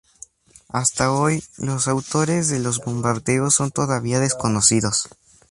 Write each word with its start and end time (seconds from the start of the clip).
Hasta 0.69 1.11
hoy, 1.11 1.43
los 1.59 1.87
autores 1.87 2.47
de 2.49 2.57
los 2.57 2.79
bombardeos 2.83 3.53
son 3.53 3.69
todavía 3.69 4.19
desconocidos. 4.19 5.07